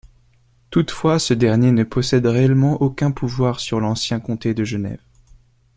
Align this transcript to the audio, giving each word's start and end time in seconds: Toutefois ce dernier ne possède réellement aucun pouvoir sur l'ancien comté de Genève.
Toutefois 0.71 1.19
ce 1.19 1.35
dernier 1.35 1.71
ne 1.71 1.83
possède 1.83 2.25
réellement 2.25 2.81
aucun 2.81 3.11
pouvoir 3.11 3.59
sur 3.59 3.79
l'ancien 3.79 4.19
comté 4.19 4.55
de 4.55 4.63
Genève. 4.63 5.03